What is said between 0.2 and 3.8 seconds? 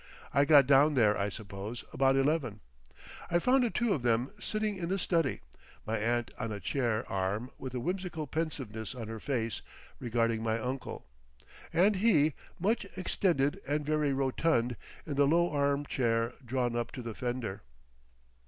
I got down there, I suppose, about eleven. I found the